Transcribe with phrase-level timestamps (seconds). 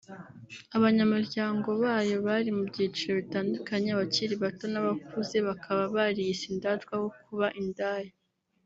[0.77, 8.13] Abanyamuryango bayo bari mu byiciro bitandukanye(abakiri bato n’abakuze) bakaba bariyise indatwa aho kuba indaya